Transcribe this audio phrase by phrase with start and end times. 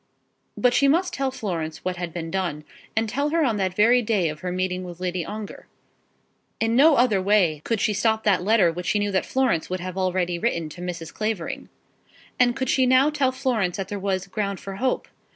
[0.57, 2.63] But she must tell Florence what had been done,
[2.95, 5.67] and tell her on that very day of her meeting with Lady Ongar.
[6.59, 9.79] In no other way could she stop that letter which she knew that Florence would
[9.79, 11.13] have already written to Mrs.
[11.13, 11.69] Clavering.
[12.39, 15.07] And could she now tell Florence that there was ground for hope?